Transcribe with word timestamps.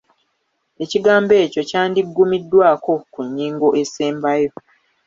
Ekigambo 0.83 1.33
ekyo 1.45 1.61
kyandiggumiddwako 1.69 2.91
ku 3.11 3.19
nnyingo 3.27 3.67
esembayo. 3.81 4.51